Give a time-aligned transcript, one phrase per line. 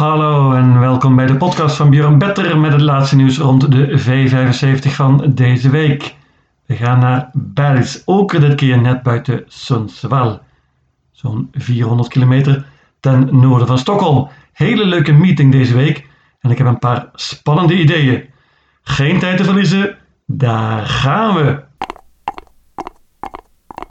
[0.00, 4.00] Hallo en welkom bij de podcast van Björn Better met het laatste nieuws rond de
[4.00, 6.14] V75 van deze week.
[6.66, 10.38] We gaan naar Bergs, ook dit keer net buiten Sundsvall.
[11.12, 12.64] Zo'n 400 kilometer
[13.00, 14.28] ten noorden van Stockholm.
[14.52, 16.08] Hele leuke meeting deze week
[16.40, 18.24] en ik heb een paar spannende ideeën.
[18.82, 21.62] Geen tijd te verliezen, daar gaan we!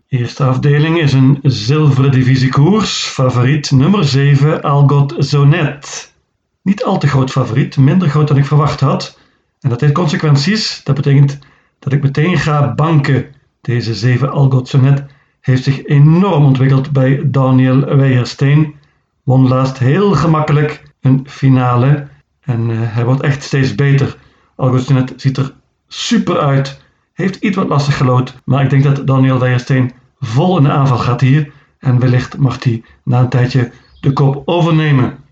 [0.09, 3.05] Eerste afdeling is een zilveren divisiekoers.
[3.05, 6.13] Favoriet nummer 7, Algot Zonet.
[6.61, 9.19] Niet al te groot favoriet, minder groot dan ik verwacht had.
[9.59, 10.83] En dat heeft consequenties.
[10.83, 11.39] Dat betekent
[11.79, 13.25] dat ik meteen ga banken.
[13.61, 15.05] Deze 7 Algot Zonet
[15.41, 18.75] heeft zich enorm ontwikkeld bij Daniel Weijersteen.
[19.23, 22.07] Won laatst heel gemakkelijk een finale.
[22.41, 24.17] En uh, hij wordt echt steeds beter.
[24.55, 25.53] Algot Zonet ziet er
[25.87, 26.81] super uit.
[27.13, 28.35] Heeft iets wat lastig gelood.
[28.45, 32.63] Maar ik denk dat Daniel Weijersteen vol in de aanval gaat hier en wellicht mag
[32.63, 35.23] hij na een tijdje de kop overnemen.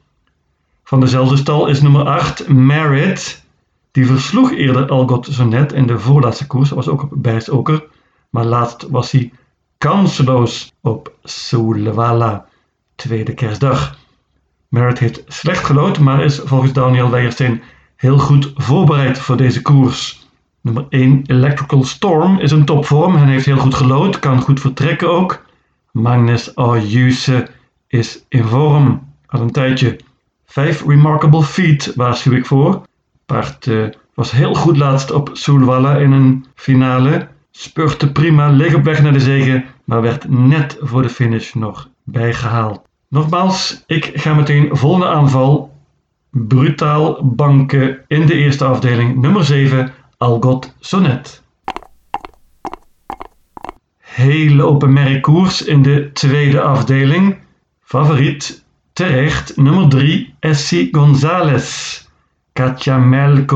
[0.84, 3.46] Van dezelfde stal is nummer 8 Merit.
[3.92, 7.84] Die versloeg eerder Algot Zonet in de voorlaatste koers, was ook op Bijsoker.
[8.30, 9.32] Maar laatst was hij
[9.78, 12.46] kansloos op Solwala,
[12.96, 13.98] tweede kerstdag.
[14.68, 17.62] Merit heeft slecht gelood, maar is volgens Daniel Weijersteen
[17.96, 20.27] heel goed voorbereid voor deze koers.
[20.68, 25.12] Nummer 1 Electrical Storm is een topvorm en heeft heel goed gelood, kan goed vertrekken
[25.12, 25.46] ook.
[25.92, 27.48] Magnus Ayuse
[27.88, 30.00] is in vorm, al een tijdje.
[30.46, 32.82] 5 Remarkable Feet waarschuw ik voor.
[33.26, 37.28] Paard uh, was heel goed laatst op Soelwalla in een finale.
[37.52, 41.90] Spurte prima, leeg op weg naar de zege, maar werd net voor de finish nog
[42.04, 42.82] bijgehaald.
[43.08, 45.76] Nogmaals, ik ga meteen volgende aanval.
[46.32, 51.44] Brutaal banken in de eerste afdeling, nummer 7 Algot Sonnet.
[54.00, 57.38] Hele open koers in de tweede afdeling.
[57.82, 62.02] Favoriet terecht nummer 3 Essie Gonzalez.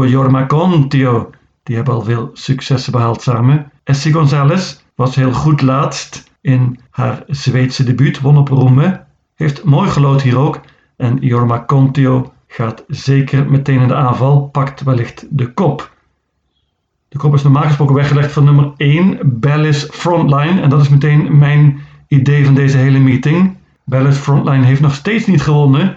[0.07, 1.29] Jorma Contio.
[1.63, 3.71] Die hebben al veel successen behaald samen.
[3.83, 8.19] Essie Gonzalez was heel goed laatst in haar Zweedse debuut.
[8.19, 9.03] Won op Roeme.
[9.35, 10.59] Heeft mooi gelood hier ook.
[10.97, 14.47] En Jorma Contio gaat zeker meteen in de aanval.
[14.47, 15.99] Pakt wellicht de kop.
[17.11, 20.61] De kop is normaal gesproken weggelegd voor nummer 1, Bellis Frontline.
[20.61, 23.57] En dat is meteen mijn idee van deze hele meeting.
[23.85, 25.95] Bellis Frontline heeft nog steeds niet gewonnen,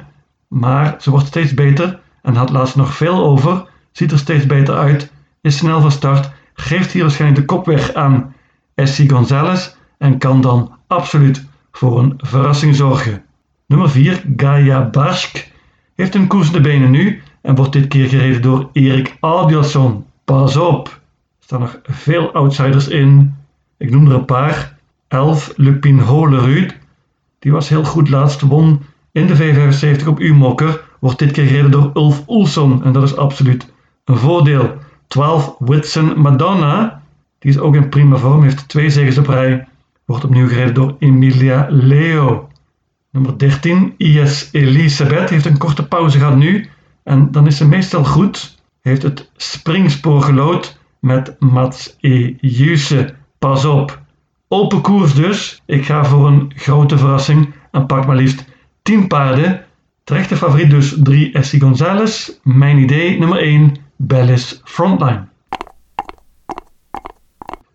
[0.48, 3.66] maar ze wordt steeds beter en had laatst nog veel over.
[3.92, 7.94] Ziet er steeds beter uit, is snel van start, geeft hier waarschijnlijk de kop weg
[7.94, 8.34] aan
[8.74, 13.22] Essie Gonzalez en kan dan absoluut voor een verrassing zorgen.
[13.66, 15.50] Nummer 4, Gaia Barsk,
[15.94, 20.04] heeft een koers de benen nu en wordt dit keer gereden door Erik Adielson.
[20.24, 21.02] Pas op!
[21.44, 23.34] Er staan nog veel outsiders in.
[23.76, 24.76] Ik noem er een paar.
[25.08, 26.76] 11 Lupin Holerud.
[27.38, 28.40] Die was heel goed laatst.
[28.40, 28.80] Won
[29.12, 30.84] in de V75 op U-mokker.
[31.00, 32.84] Wordt dit keer gereden door Ulf Oelson.
[32.84, 33.72] En dat is absoluut
[34.04, 34.74] een voordeel.
[35.06, 37.02] 12 Whitson Madonna.
[37.38, 38.42] Die is ook in prima vorm.
[38.42, 39.66] Heeft twee zegens op rij.
[40.04, 42.48] Wordt opnieuw gereden door Emilia Leo.
[43.10, 45.30] Nummer 13 IS Elisabeth.
[45.30, 46.68] Heeft een korte pauze gehad nu.
[47.02, 48.58] En dan is ze meestal goed.
[48.80, 52.34] Heeft het springspoor gelood met Mats E.
[52.40, 53.14] Juse.
[53.38, 54.00] Pas op.
[54.48, 55.62] Open koers dus.
[55.66, 58.44] Ik ga voor een grote verrassing en pak maar liefst
[58.82, 59.64] 10 paarden.
[60.04, 62.30] Terechte favoriet dus 3 Essie Gonzalez.
[62.42, 65.26] Mijn idee nummer 1 Bellis Frontline.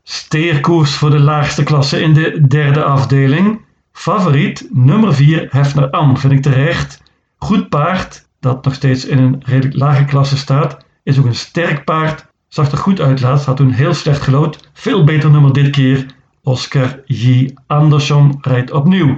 [0.03, 3.61] Steerkoers voor de laagste klasse in de derde afdeling.
[3.91, 7.03] Favoriet nummer 4 Hefner Am vind ik terecht.
[7.37, 10.85] Goed paard dat nog steeds in een redelijk lage klasse staat.
[11.03, 14.69] Is ook een sterk paard Zag er goed uit laatst, had toen heel slecht gelood.
[14.73, 16.05] Veel beter nummer dit keer.
[16.43, 17.49] Oscar J.
[17.67, 19.17] Anderson rijdt opnieuw.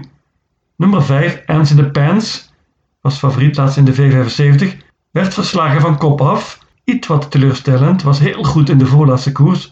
[0.75, 2.53] Nummer 5, Ans in the Pants,
[3.01, 4.77] was favoriet laatst in de V75.
[5.11, 6.59] Werd verslagen van kop af.
[6.83, 9.71] Iets wat teleurstellend, was heel goed in de voorlaatste koers.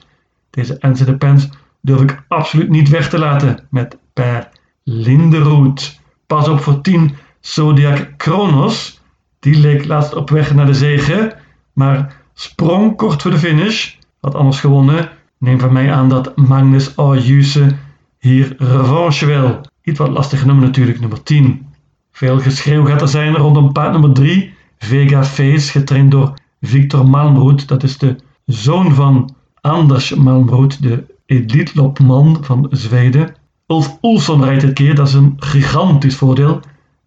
[0.50, 1.50] Deze Ans in the Pants
[1.81, 4.50] durf ik absoluut niet weg te laten met Per
[4.84, 6.00] Linderoet.
[6.28, 9.02] Pas op voor 10 Zodiac Kronos.
[9.40, 11.35] Die leek laatst op weg naar de zege,
[11.73, 13.94] maar sprong kort voor de finish.
[14.20, 15.09] Had anders gewonnen.
[15.38, 17.76] Neem van mij aan dat Magnus Ayuse
[18.20, 19.62] hier revanche wil.
[19.84, 21.68] Iets wat lastig nummer natuurlijk, nummer 10.
[22.12, 24.53] Veel geschreeuw gaat er zijn rondom paard nummer 3.
[24.78, 27.68] Vega Face, getraind door Victor Malmroet.
[27.68, 28.16] Dat is de
[28.46, 33.35] zoon van Anders Malmroet, de elitlopman van Zweden.
[33.68, 36.59] Ulf Oelson rijdt dit keer, dat is een gigantisch voordeel.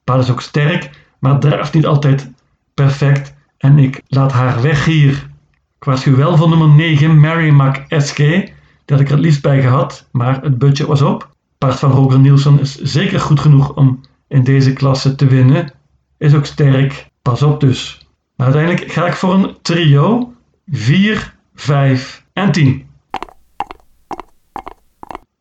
[0.04, 2.30] Paard is ook sterk, maar draaft niet altijd
[2.74, 3.34] perfect.
[3.62, 5.30] En ik laat haar weg hier.
[5.78, 8.16] Ik waarschuw wel van nummer 9, Mary McSK.
[8.16, 8.54] Die
[8.86, 11.34] had ik er het liefst bij gehad, maar het budget was op.
[11.58, 15.72] Paard van Roger Nielsen is zeker goed genoeg om in deze klasse te winnen.
[16.18, 17.06] Is ook sterk.
[17.22, 18.06] Pas op dus.
[18.36, 20.32] Uiteindelijk ga ik voor een trio
[20.70, 22.86] 4, 5 en 10.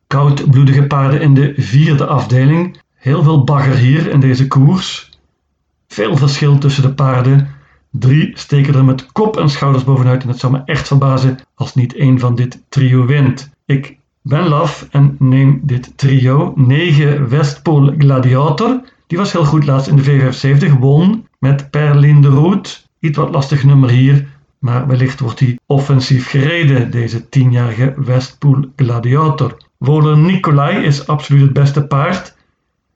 [0.06, 2.80] Koudbloedige paarden in de vierde afdeling.
[2.94, 5.10] Heel veel bagger hier in deze koers.
[5.88, 7.51] Veel verschil tussen de paarden.
[7.92, 11.74] Drie steken er met kop en schouders bovenuit en het zou me echt verbazen als
[11.74, 13.50] niet één van dit trio wint.
[13.66, 16.52] Ik ben laf en neem dit trio.
[16.56, 18.80] 9 Westpool Gladiator.
[19.06, 20.78] Die was heel goed laatst in de V75.
[20.78, 22.88] Won met Perlin de Roet.
[22.98, 24.28] Iets wat lastig nummer hier.
[24.58, 29.56] Maar wellicht wordt hij offensief gereden, deze 10-jarige Westpool Gladiator.
[29.78, 32.36] Woler Nicolai is absoluut het beste paard.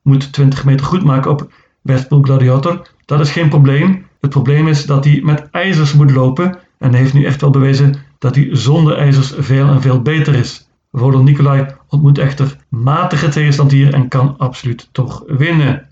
[0.02, 1.52] Moet 20 meter goed maken op
[1.82, 2.88] Westpool Gladiator.
[3.04, 4.05] Dat is geen probleem.
[4.20, 6.58] Het probleem is dat hij met ijzers moet lopen.
[6.78, 10.34] En hij heeft nu echt wel bewezen dat hij zonder ijzers veel en veel beter
[10.34, 10.68] is.
[10.92, 15.86] Voler Nicolai ontmoet echter matige tegenstand hier en kan absoluut toch winnen.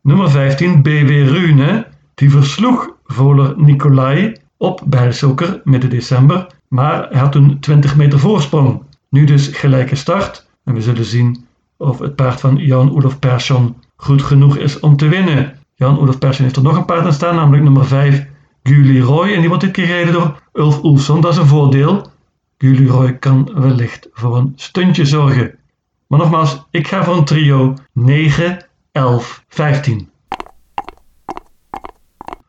[0.00, 7.32] Nummer 15, BW Rune, die versloeg Voler Nicolai op Bijlsoker midden december, maar hij had
[7.32, 8.82] toen 20 meter voorsprong.
[9.08, 11.46] Nu dus gelijke start en we zullen zien
[11.76, 15.58] of het paard van Jan-Olof Persson goed genoeg is om te winnen.
[15.82, 18.26] Jan-Olof Persson heeft er nog een paard aan staan, namelijk nummer 5,
[18.62, 19.32] Gully Roy.
[19.32, 21.20] En die wordt dit keer gereden door Ulf Oelson.
[21.20, 22.10] Dat is een voordeel.
[22.58, 25.58] Gully Roy kan wellicht voor een stuntje zorgen.
[26.06, 30.10] Maar nogmaals, ik ga voor een trio 9, 11, 15.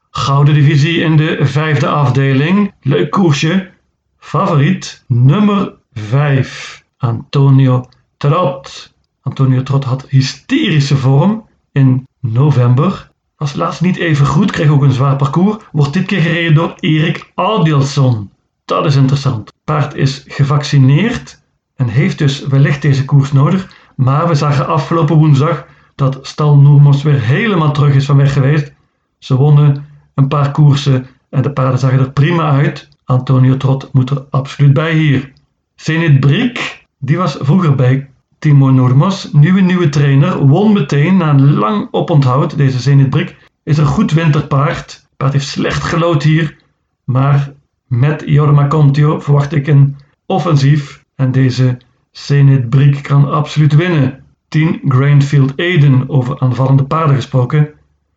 [0.09, 2.73] Gouden divisie in de vijfde afdeling.
[2.81, 3.71] Leuk koersje.
[4.17, 6.83] Favoriet nummer 5.
[6.97, 7.85] Antonio
[8.17, 8.93] Trot.
[9.21, 13.11] Antonio Trot had hysterische vorm in november.
[13.43, 15.63] Was laatst niet even goed, kreeg ook een zwaar parcours.
[15.71, 18.31] Wordt dit keer gereden door Erik Audielson.
[18.65, 19.53] Dat is interessant.
[19.63, 21.41] Paard is gevaccineerd
[21.75, 23.75] en heeft dus wellicht deze koers nodig.
[23.95, 28.73] Maar we zagen afgelopen woensdag dat Stal Noermos weer helemaal terug is van weg geweest.
[29.19, 32.89] Ze wonnen een paar koersen en de paarden zagen er prima uit.
[33.05, 35.31] Antonio Trot moet er absoluut bij hier.
[35.75, 38.09] Zenit Brik, die was vroeger bij
[38.43, 42.57] Timo Noormos, nieuwe nieuwe trainer, won meteen na een lang oponthoud.
[42.57, 45.07] Deze Zenit Brik is een goed winterpaard.
[45.17, 46.57] paard heeft slecht gelood hier,
[47.03, 47.53] maar
[47.87, 49.95] met Jorma Contio verwacht ik een
[50.25, 51.77] offensief en deze
[52.11, 54.23] Zenit Brik kan absoluut winnen.
[54.47, 57.69] 10 Grainfield Eden, over aanvallende paarden gesproken,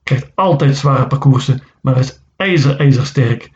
[0.02, 3.50] krijgt altijd zware parcoursen, maar is ijzer ijzersterk.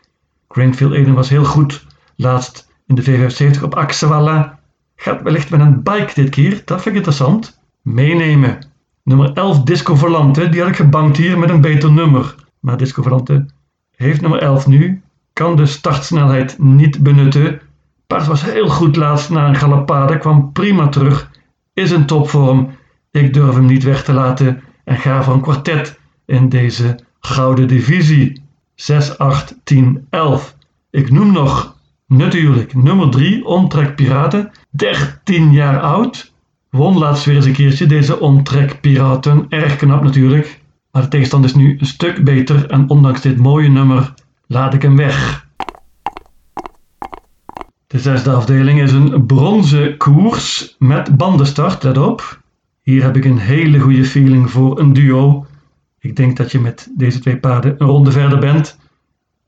[0.49, 1.85] Grainfield Eden was heel goed
[2.15, 4.59] laatst in de V75 op Axewalla
[5.03, 7.59] Gaat wellicht met een bike dit keer, dat vind ik interessant.
[7.81, 8.57] Meenemen.
[9.03, 12.35] Nummer 11 Disco Volante, die had ik gebankt hier met een beter nummer.
[12.59, 13.45] Maar Disco Volante
[13.95, 15.01] heeft nummer 11 nu,
[15.33, 17.61] kan de startsnelheid niet benutten.
[18.07, 21.31] Paard was heel goed laatst na een galopade, kwam prima terug,
[21.73, 22.69] is in topvorm.
[23.11, 27.67] Ik durf hem niet weg te laten en ga voor een kwartet in deze gouden
[27.67, 28.43] divisie.
[28.75, 30.55] 6, 8, 10, 11.
[30.89, 31.79] Ik noem nog
[32.11, 36.33] Natuurlijk, nummer 3, Ontrek Piraten, 13 jaar oud.
[36.69, 40.61] Won laatst weer eens een keertje deze Ontrek Piraten, erg knap natuurlijk.
[40.91, 44.13] Maar de tegenstand is nu een stuk beter en ondanks dit mooie nummer
[44.47, 45.45] laat ik hem weg.
[47.87, 52.39] De zesde afdeling is een bronzen koers met bandenstart, let op.
[52.81, 55.45] Hier heb ik een hele goede feeling voor een duo.
[55.99, 58.79] Ik denk dat je met deze twee paarden een ronde verder bent.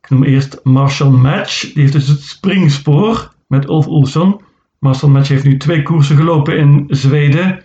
[0.02, 1.62] Ik noem eerst Marshall Match.
[1.62, 4.42] Die heeft dus het springspoor met Ulf Olsson.
[4.84, 7.64] Marshall Match heeft nu twee koersen gelopen in Zweden.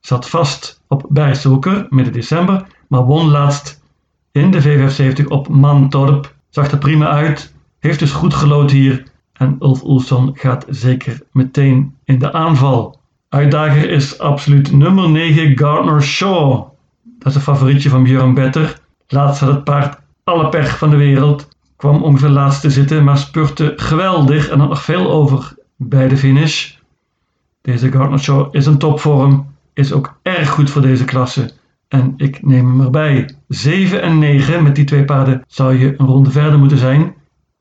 [0.00, 2.66] Zat vast op Bijstoker midden december.
[2.88, 3.82] Maar won laatst
[4.32, 6.34] in de V75 op Mantorp.
[6.48, 7.54] Zag er prima uit.
[7.78, 9.02] Heeft dus goed gelood hier.
[9.32, 13.00] En Ulf Olsson gaat zeker meteen in de aanval.
[13.28, 16.68] Uitdager is absoluut nummer 9 Gardner Shaw.
[17.02, 18.78] Dat is een favorietje van Björn Better.
[19.08, 21.48] Laatst had het paard alle pech van de wereld.
[21.76, 26.16] Kwam ongeveer laatst te zitten, maar spurte geweldig en had nog veel over bij de
[26.16, 26.72] finish.
[27.60, 31.50] Deze Gardner is een topvorm, is ook erg goed voor deze klasse.
[31.88, 33.34] En ik neem hem erbij.
[33.48, 37.14] 7 en 9, met die twee paarden zou je een ronde verder moeten zijn.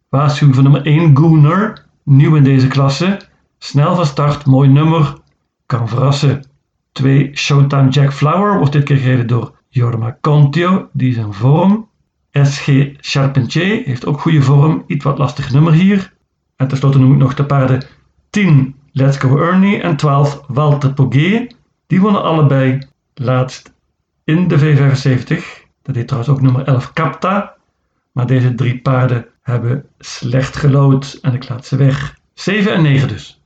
[0.10, 3.20] Waarschuwing van nummer 1, Gooner, nieuw in deze klasse.
[3.58, 5.14] Snel van start, mooi nummer,
[5.66, 6.44] kan verrassen.
[6.92, 11.88] 2, Showtime Jack Flower, wordt dit keer gereden door Jorma Contio, die is in vorm.
[12.32, 12.68] SG
[13.00, 16.14] Charpentier heeft ook goede vorm, iets wat lastig nummer hier.
[16.56, 17.84] En tenslotte noem ik nog de paarden
[18.30, 21.56] 10 Let's Go Ernie en 12 Walter Poguet.
[21.88, 23.74] Die wonnen allebei laatst
[24.24, 25.68] in de V75.
[25.82, 27.56] Dat deed trouwens ook nummer 11 Capta.
[28.12, 32.18] Maar deze drie paarden hebben slecht gelood en ik laat ze weg.
[32.34, 33.42] 7 en 9 dus.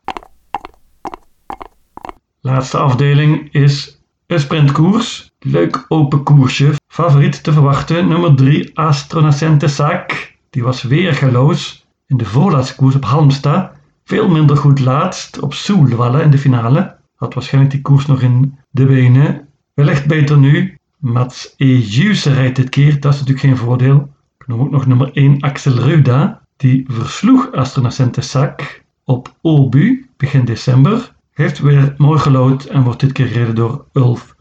[2.42, 5.32] Laatste afdeling is een sprintkoers.
[5.40, 6.74] Leuk open koersje.
[6.88, 10.34] Favoriet te verwachten, nummer 3 Astronacente Sac.
[10.50, 13.72] Die was weergeloos in de voorlaatste koers op Halmstad.
[14.06, 16.96] Veel minder goed laatst op Soelwalle in de finale.
[17.16, 19.48] Had waarschijnlijk die koers nog in de benen.
[19.74, 20.78] Wellicht beter nu.
[20.98, 24.10] Mats Ejuse rijdt dit keer, dat is natuurlijk geen voordeel.
[24.46, 26.42] Noem ook nog nummer 1 Axel Ruda.
[26.58, 31.14] Die versloeg Astronacente Sac op Obu begin december.
[31.34, 34.36] Heeft weer mooi gelood en wordt dit keer gereden door Ulf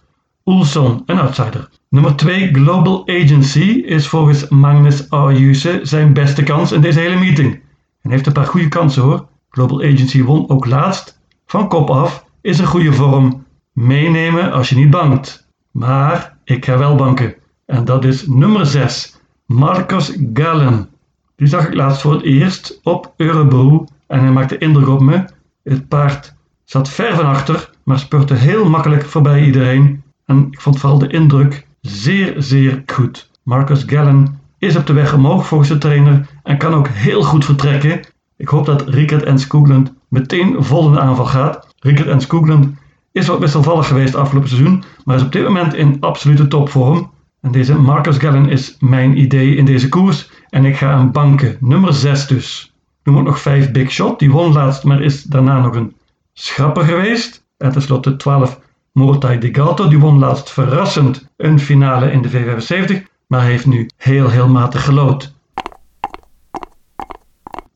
[0.45, 1.69] Oelson, een outsider.
[1.89, 7.61] Nummer 2 Global Agency is volgens Magnus Ayuse zijn beste kans in deze hele meeting.
[8.03, 9.27] En heeft een paar goede kansen hoor.
[9.55, 11.19] Global Agency won ook laatst.
[11.47, 13.47] Van kop af is een goede vorm.
[13.73, 15.47] Meenemen als je niet bangt.
[15.71, 17.35] Maar ik ga wel banken.
[17.67, 19.17] En dat is nummer 6.
[19.47, 20.89] Marcos Gallen.
[21.37, 25.25] Die zag ik laatst voor het eerst op Eurobro en hij maakte indruk op me.
[25.63, 30.03] Het paard zat ver van achter, maar spurte heel makkelijk voorbij iedereen.
[30.27, 33.31] En ik vond vooral de indruk zeer, zeer goed.
[33.43, 37.45] Marcus Gallen is op de weg omhoog volgens de trainer en kan ook heel goed
[37.45, 38.01] vertrekken.
[38.43, 41.67] Ik hoop dat Rickert en Skoogland meteen vol aanval gaat.
[41.79, 42.69] Rickert en Skoogland
[43.13, 47.11] is wat wisselvallig geweest afgelopen seizoen, maar is op dit moment in absolute topvorm.
[47.41, 51.57] En deze Marcus Gallen is mijn idee in deze koers en ik ga aan banken,
[51.61, 52.73] nummer 6 dus.
[53.03, 55.95] Noem ook nog 5 Big Shot, die won laatst, maar is daarna nog een
[56.33, 57.45] schrapper geweest.
[57.57, 58.61] En tenslotte 12
[58.93, 63.89] Mortai de Gato, die won laatst verrassend een finale in de V75, maar heeft nu
[63.97, 65.33] heel heel matig gelood.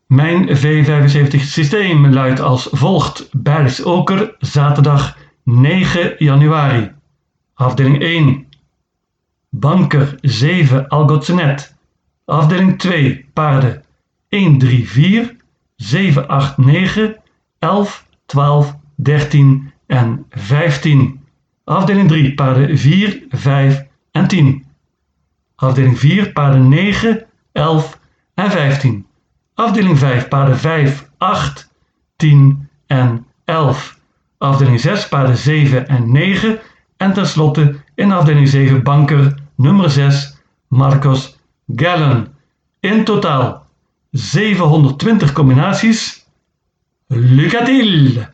[0.07, 3.29] Mijn V75 systeem luidt als volgt.
[3.33, 6.93] Bergsoker, zaterdag 9 januari.
[7.55, 8.47] Afdeling 1.
[9.51, 11.75] Banker 7 Algotsenet.
[12.25, 13.27] Afdeling 2.
[13.33, 13.85] Paarden
[14.29, 15.37] 1, 3, 4,
[15.77, 17.17] 7, 8, 9,
[17.59, 21.21] 11, 12, 13 en 15.
[21.65, 24.65] Afdeling 3, paarden 4, 5 en 10.
[25.55, 27.97] Afdeling 4, paarden 9, 11
[28.35, 29.07] en 15.
[29.57, 31.69] Afdeling 5, paarden 5, 8,
[32.17, 33.95] 10 en 11.
[34.39, 36.61] Afdeling 6, paarden 7 en 9.
[36.97, 40.37] En tenslotte in afdeling 7 banker nummer 6,
[40.69, 42.35] Marcos Gallen.
[42.81, 43.67] In totaal
[44.11, 46.27] 720 combinaties.
[47.07, 48.27] Lucatil!